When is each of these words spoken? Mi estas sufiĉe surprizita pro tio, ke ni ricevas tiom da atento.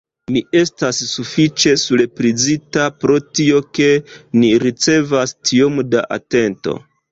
Mi 0.35 0.39
estas 0.59 1.01
sufiĉe 1.09 1.73
surprizita 1.81 2.87
pro 3.03 3.19
tio, 3.41 3.61
ke 3.81 3.91
ni 4.41 4.51
ricevas 4.67 5.37
tiom 5.53 5.81
da 5.95 6.05
atento. 6.21 6.79